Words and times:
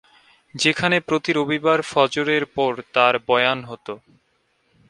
যেখানে 0.55 0.97
প্রতি 0.99 1.31
রবিবার 1.33 1.79
ফজরের 1.81 2.43
পর 2.55 2.71
তার 2.93 3.13
বয়ান 3.27 3.59
হত। 3.63 3.87